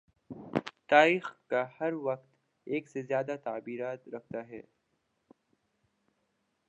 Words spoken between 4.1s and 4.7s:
رکھتا ہے۔